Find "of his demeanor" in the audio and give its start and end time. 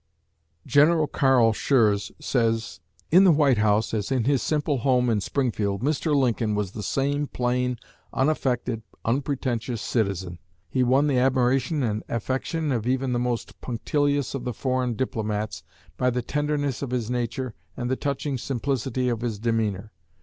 19.07-19.91